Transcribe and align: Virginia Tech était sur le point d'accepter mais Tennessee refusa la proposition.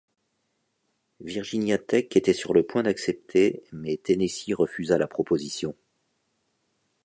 Virginia 1.19 1.77
Tech 1.77 2.05
était 2.15 2.33
sur 2.33 2.55
le 2.55 2.63
point 2.65 2.81
d'accepter 2.81 3.61
mais 3.71 3.97
Tennessee 3.97 4.55
refusa 4.55 4.97
la 4.97 5.05
proposition. 5.05 5.75